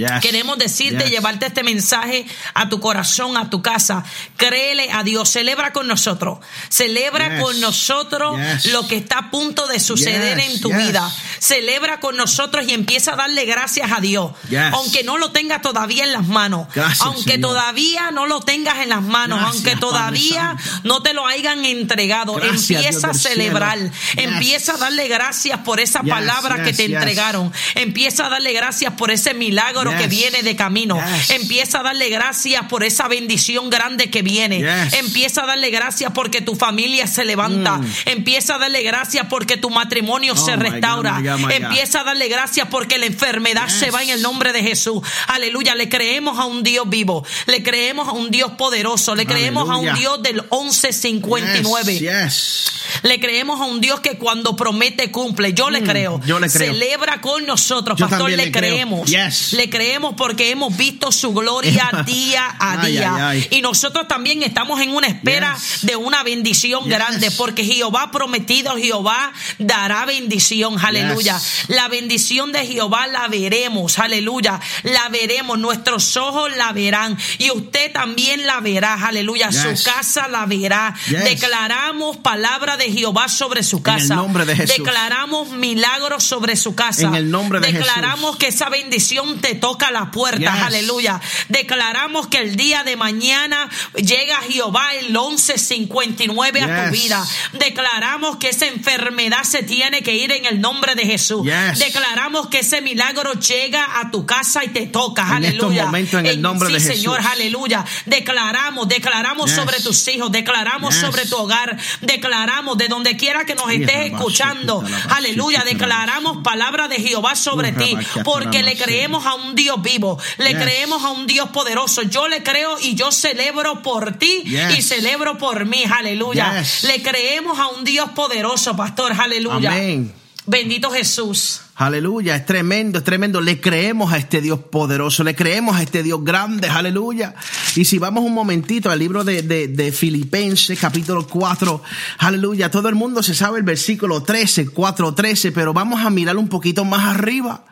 [0.00, 0.20] Yes.
[0.22, 1.10] Queremos decirte, Yes.
[1.10, 4.02] llevarte este mensaje a tu corazón, a tu casa.
[4.36, 6.38] Créele a Dios, celebra con nosotros.
[6.70, 7.42] Celebra Yes.
[7.42, 8.38] con nosotros
[8.72, 11.10] lo que está a punto de suceder en tu vida.
[11.38, 14.32] Celebra con nosotros y empieza a darle gracias a Dios.
[14.72, 16.66] Aunque no lo tengas todavía en las manos.
[16.74, 17.50] Gracias, aunque Señor.
[17.50, 19.38] todavía no lo tengas en las manos.
[19.38, 22.34] Gracias, aunque todavía no te lo hayan entregado.
[22.34, 23.78] Gracias, Dios empieza a celebrar.
[24.16, 27.52] Empieza a darle gracias por esa palabra que te entregaron.
[27.74, 30.08] Empieza a darle gracias por ese milagro que Yes.
[30.10, 30.96] viene de camino.
[31.16, 31.30] Yes.
[31.30, 34.58] Empieza a darle gracias por esa bendición grande que viene.
[34.60, 34.94] Yes.
[34.94, 37.78] Empieza a darle gracias porque tu familia se levanta.
[37.78, 37.92] Mm.
[38.06, 41.12] Empieza a darle gracias porque tu matrimonio se my restaura.
[41.12, 41.52] God, my God, my God.
[41.52, 45.02] Empieza a darle gracias porque la enfermedad se va en el nombre de Jesús.
[45.28, 45.74] Aleluya.
[45.74, 47.24] Le creemos a un Dios vivo.
[47.46, 49.14] Le creemos a un Dios poderoso.
[49.14, 49.90] Le creemos a un.
[49.94, 51.98] Dios del 1159.
[51.98, 52.72] Yes, yes.
[53.02, 55.52] Le creemos a un Dios que cuando promete cumple.
[55.52, 56.18] Yo le creo.
[56.18, 56.72] Mm, yo le creo.
[56.72, 58.30] Celebra con nosotros, Yo pastor.
[58.30, 58.70] Le, le creo.
[58.72, 59.08] creemos.
[59.10, 59.52] Yes.
[59.52, 63.28] Le creemos porque hemos visto su gloria día a día.
[63.28, 63.48] ay, ay.
[63.50, 65.86] Y nosotros también estamos en una espera Yes.
[65.86, 66.92] de una bendición Yes.
[66.92, 70.76] grande porque Jehová prometido, Jehová dará bendición.
[70.84, 71.34] Aleluya.
[71.38, 71.64] Yes.
[71.68, 73.98] La bendición de Jehová la veremos.
[73.98, 74.60] Aleluya.
[74.82, 75.58] La veremos.
[75.58, 77.16] Nuestros ojos la verán.
[77.38, 78.94] Y usted también la verá.
[79.06, 79.50] Aleluya.
[79.52, 80.94] Su casa la verá.
[81.34, 84.14] Declaramos palabra de Jehová sobre su el casa.
[84.16, 84.76] nombre de Jesús.
[84.78, 87.02] Declaramos milagros sobre su casa.
[87.06, 90.38] En el nombre de Declaramos que esa bendición te toca la puerta.
[90.54, 90.62] Yes.
[90.62, 91.20] Aleluya.
[91.48, 97.02] Declaramos que el día de mañana llega Jehová el 1159 a tu Yes.
[97.02, 97.24] vida.
[97.52, 101.44] Declaramos que esa enfermedad se tiene que ir en el nombre de Jesús.
[101.44, 101.78] Yes.
[101.78, 105.22] Declaramos que ese milagro llega a tu casa y te toca.
[105.22, 105.84] En aleluya.
[105.86, 106.96] momentos, en el nombre sí, de Jesús.
[106.96, 107.84] Señor, aleluya.
[108.06, 109.56] Declaramos, declaramos Yes.
[109.56, 111.00] sobre tus hijos, declaramos Yes.
[111.00, 114.82] sobre tu hogar, declaramos de donde quiera que nos estés escuchando.
[115.10, 115.62] Aleluya.
[115.64, 120.62] Declaramos palabra de Jehová sobre ti, porque le creemos a un Dios vivo, le Yes.
[120.62, 122.02] creemos a un Dios poderoso.
[122.02, 124.78] Yo le creo y yo celebro por ti Yes.
[124.78, 125.84] y celebro por mí.
[125.90, 126.60] Aleluya.
[126.60, 126.84] Yes.
[126.84, 129.12] Le creemos a un Dios poderoso, pastor.
[129.18, 129.70] Aleluya.
[129.72, 130.12] Amén.
[130.46, 131.60] Bendito Jesús.
[131.76, 133.40] Aleluya, es tremendo, es tremendo.
[133.40, 137.34] Le creemos a este Dios poderoso, le creemos a este Dios grande, aleluya.
[137.76, 141.82] Y si vamos un momentito al libro de, de, de Filipenses, capítulo 4,
[142.18, 146.36] aleluya, todo el mundo se sabe el versículo 13, 4, 13, pero vamos a mirar
[146.38, 147.66] un poquito más arriba.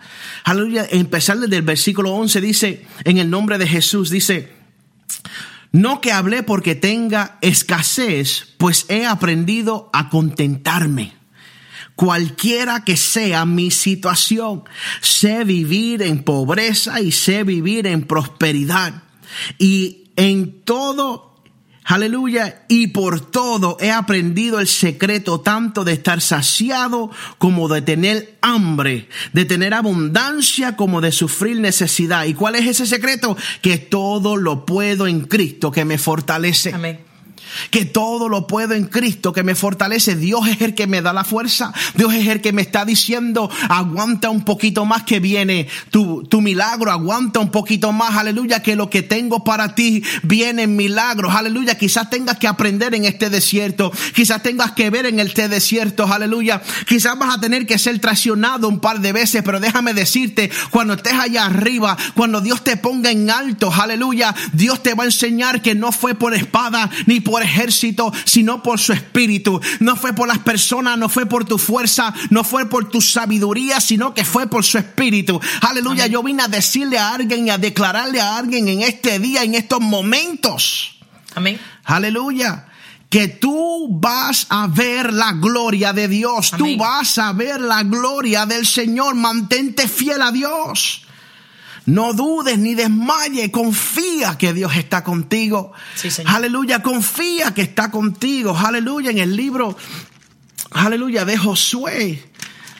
[0.45, 4.53] Aleluya, empezar desde el versículo 11, dice, en el nombre de Jesús, dice,
[5.73, 11.18] no que hablé porque tenga escasez, pues he aprendido a contentarme
[11.99, 14.63] cualquiera que sea mi situación.
[15.01, 19.03] Sé vivir en pobreza y sé vivir en prosperidad.
[19.59, 21.43] Y en todo,
[21.85, 22.67] Aleluya.
[22.69, 29.09] Y por todo he aprendido el secreto tanto de estar saciado como de tener hambre,
[29.33, 32.27] de tener abundancia como de sufrir necesidad.
[32.27, 33.37] ¿Y cuál es ese secreto?
[33.61, 36.73] Que todo lo puedo en Cristo que me fortalece.
[36.73, 37.08] Amén.
[37.71, 40.17] Que todo lo puedo en Cristo que me fortalece.
[40.17, 41.73] Dios es el que me da la fuerza.
[41.95, 46.41] Dios es el que me está diciendo, aguanta un poquito más que viene tu, tu
[46.41, 51.35] milagro, aguanta un poquito más, aleluya, que lo que tengo para ti viene en milagros,
[51.35, 51.77] aleluya.
[51.77, 56.63] Quizás tengas que aprender en este desierto, quizás tengas que ver en este desierto, aleluya.
[56.87, 60.95] Quizás vas a tener que ser traicionado un par de veces, pero déjame decirte, cuando
[60.95, 65.63] estés allá arriba, cuando Dios te ponga en alto, aleluya, Dios te va a enseñar
[65.63, 69.61] que no fue por espada ni por ejército, sino por su espíritu.
[69.81, 73.81] No fue por las personas, no fue por tu fuerza, no fue por tu sabiduría,
[73.81, 75.41] sino que fue por su espíritu.
[75.63, 79.43] Aleluya, yo vine a decirle a alguien y a declararle a alguien en este día,
[79.43, 80.99] en estos momentos.
[81.35, 81.59] Amén.
[81.85, 82.67] Aleluya.
[83.09, 86.51] Que tú vas a ver la gloria de Dios.
[86.59, 89.15] Tú vas a ver la gloria del Señor.
[89.15, 91.08] Mantente fiel a Dios.
[91.89, 95.73] No dudes ni desmaye, confía que Dios está contigo.
[95.95, 96.35] Sí, Señor.
[96.35, 98.55] Aleluya, confía que está contigo.
[98.55, 99.75] Aleluya, en el libro,
[100.71, 102.23] aleluya, de Josué.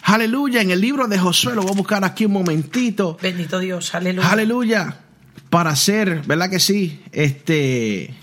[0.03, 3.17] Aleluya, en el libro de Josué, lo voy a buscar aquí un momentito.
[3.23, 3.95] Bendito Dios.
[3.95, 4.31] Aleluya.
[4.31, 5.01] Aleluya.
[5.49, 7.03] Para ser, ¿verdad que sí?
[7.11, 8.15] Este.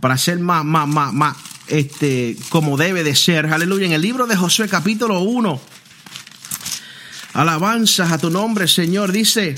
[0.00, 3.52] Para ser más, más, más, más, este, como debe de ser.
[3.52, 3.84] Aleluya.
[3.84, 5.60] En el libro de Josué, capítulo 1.
[7.32, 9.12] Alabanzas a tu nombre, Señor.
[9.12, 9.54] Dice.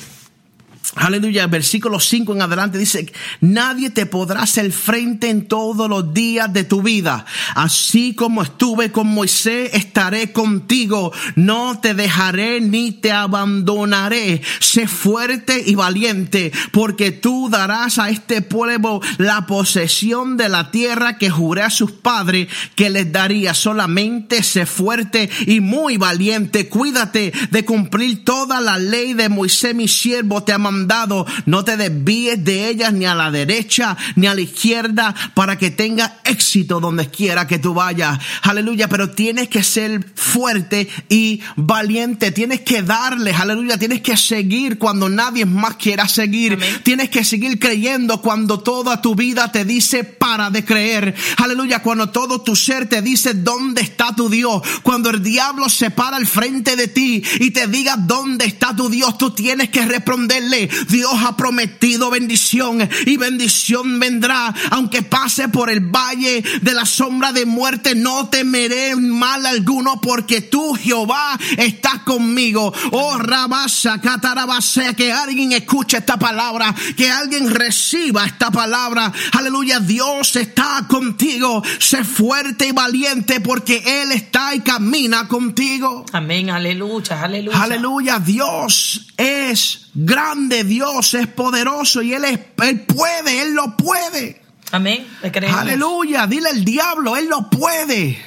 [0.95, 6.53] Aleluya, versículo 5 en adelante dice, nadie te podrá hacer frente en todos los días
[6.53, 7.25] de tu vida.
[7.55, 11.11] Así como estuve con Moisés, estaré contigo.
[11.35, 14.42] No te dejaré ni te abandonaré.
[14.61, 21.16] Sé fuerte y valiente, porque tú darás a este pueblo la posesión de la tierra
[21.16, 23.55] que juré a sus padres que les daría.
[23.55, 26.68] Solamente sé fuerte y muy valiente.
[26.68, 31.27] Cuídate de cumplir toda la ley de Moisés, mi siervo, te mandado.
[31.47, 35.71] No te desvíes de ellas ni a la derecha ni a la izquierda para que
[35.71, 38.19] tengas éxito donde quiera que tú vayas.
[38.43, 42.33] Aleluya, pero tienes que ser fuerte y valiente.
[42.33, 46.55] Tienes que darles, aleluya, tienes que seguir cuando nadie más quiera seguir.
[46.55, 46.81] Amén.
[46.83, 51.15] Tienes que seguir creyendo cuando toda tu vida te dice para de creer.
[51.37, 54.63] Aleluya, cuando todo tu ser te dice dónde está tu Dios.
[54.83, 58.89] Cuando el diablo se para al frente de ti y te diga dónde está tu
[58.89, 60.62] Dios, tú tienes que responderle.
[60.88, 64.55] Dios ha prometido bendición y bendición vendrá.
[64.70, 70.40] Aunque pase por el valle de la sombra de muerte, no temeré mal alguno porque
[70.40, 72.72] tú, Jehová, estás conmigo.
[72.90, 79.12] Oh, rabasa, catarabasea, que alguien escuche esta palabra, que alguien reciba esta palabra.
[79.33, 81.62] Aleluya, Dios está contigo.
[81.79, 86.05] Sé fuerte y valiente porque Él está y camina contigo.
[86.12, 86.51] Amén.
[86.51, 87.22] Aleluya.
[87.22, 87.62] Aleluya.
[87.62, 94.43] Aleluya, Dios es grande, Dios es poderoso y Él, es, él puede, Él lo puede.
[94.73, 95.07] Amén.
[95.23, 95.61] Le creemos.
[95.61, 98.19] Aleluya, dile al diablo, Él lo puede.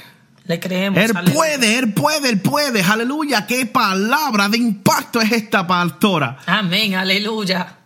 [0.45, 0.99] Le creemos.
[0.99, 1.33] Él Aleluya.
[1.35, 2.83] puede, Él puede, Él puede.
[2.83, 6.37] Aleluya, qué palabra de impacto es esta pastora.
[6.45, 6.95] Amén.
[6.95, 7.79] Aleluya.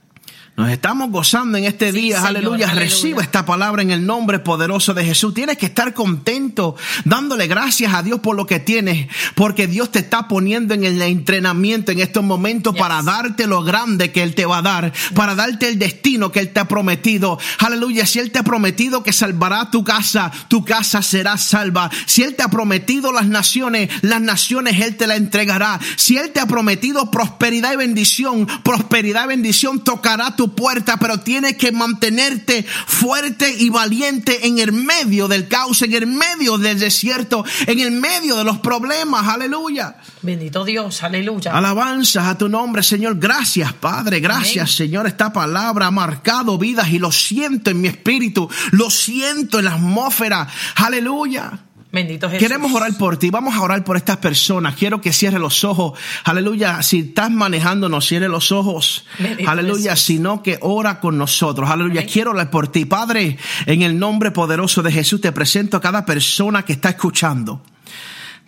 [0.59, 2.65] Nos estamos gozando en este Sí, día, Señor, aleluya.
[2.67, 2.85] aleluya.
[2.85, 5.33] Reciba esta palabra en el nombre poderoso de Jesús.
[5.33, 9.99] Tienes que estar contento, dándole gracias a Dios por lo que tienes, porque Dios te
[9.99, 12.81] está poniendo en el entrenamiento en estos momentos Yes.
[12.81, 16.41] para darte lo grande que Él te va a dar, para darte el destino que
[16.41, 17.39] Él te ha prometido.
[17.59, 18.05] Aleluya.
[18.05, 21.89] Si Él te ha prometido que salvará tu casa, tu casa será salva.
[22.05, 25.79] Si Él te ha prometido las naciones, las naciones Él te la entregará.
[25.95, 31.19] Si Él te ha prometido prosperidad y bendición, prosperidad y bendición tocará tu puerta, pero
[31.19, 36.79] tienes que mantenerte fuerte y valiente en el medio del caos, en el medio del
[36.79, 39.27] desierto, en el medio de los problemas.
[39.27, 39.95] Aleluya.
[40.21, 41.03] Bendito Dios.
[41.03, 41.51] Aleluya.
[41.51, 43.17] Alabanzas a tu nombre, Señor.
[43.19, 44.19] Gracias, Padre.
[44.19, 44.77] Gracias, Amén.
[44.77, 45.07] Señor.
[45.07, 48.49] Esta palabra ha marcado vidas y lo siento en mi espíritu.
[48.71, 50.47] Lo siento en la atmósfera.
[50.75, 51.59] Aleluya.
[51.91, 52.47] Bendito Jesús.
[52.47, 54.75] Queremos orar por ti, vamos a orar por estas personas.
[54.75, 55.99] Quiero que cierre los ojos.
[56.23, 56.83] Aleluya.
[56.83, 59.05] Si estás manejando, no cierre los ojos.
[59.17, 59.95] Bendito Aleluya.
[59.95, 61.69] Sino que ora con nosotros.
[61.69, 62.01] Aleluya.
[62.01, 62.11] Amén.
[62.13, 62.85] Quiero orar por ti.
[62.85, 67.63] Padre, en el nombre poderoso de Jesús te presento a cada persona que está escuchando.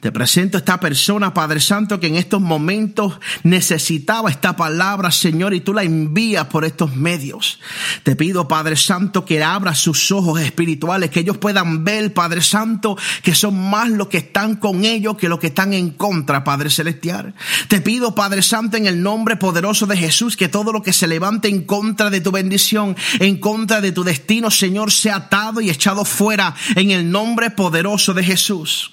[0.02, 5.54] Te presento a esta persona, Padre Santo, que en estos momentos necesitaba esta palabra, Señor,
[5.54, 7.60] y tú la envías por estos medios.
[8.02, 12.98] Te pido, Padre Santo, que abra sus ojos espirituales, que ellos puedan ver, Padre Santo,
[13.22, 16.72] que son más los que están con ellos que los que están en contra, Padre
[16.72, 17.36] Celestial.
[17.68, 21.06] Te pido, Padre Santo, en el nombre poderoso de Jesús, que todo lo que se
[21.06, 25.70] levante en contra de tu bendición, en contra de tu destino, Señor, sea atado y
[25.70, 28.92] echado fuera en el nombre poderoso de Jesús.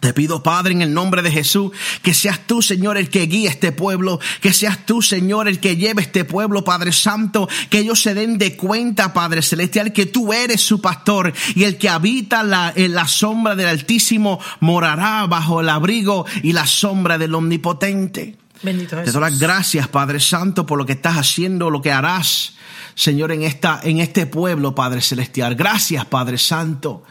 [0.00, 1.72] Te pido, Padre, en el nombre de Jesús,
[2.02, 5.76] que seas tú, Señor, el que guíe este pueblo, que seas tú, Señor, el que
[5.76, 10.32] lleve este pueblo, Padre Santo, que ellos se den de cuenta, Padre Celestial, que tú
[10.32, 15.60] eres su pastor y el que habita la, en la sombra del Altísimo morará bajo
[15.60, 18.36] el abrigo y la sombra del Omnipotente.
[18.62, 19.14] Bendito Te Jesús.
[19.14, 22.54] doy las gracias, Padre Santo, por lo que estás haciendo, lo que harás,
[22.94, 25.54] Señor, en, esta, en este pueblo, Padre Celestial.
[25.56, 27.02] Gracias, Padre Santo.